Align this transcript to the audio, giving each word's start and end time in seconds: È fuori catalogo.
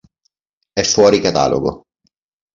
È 0.73 0.81
fuori 0.83 1.19
catalogo. 1.19 1.83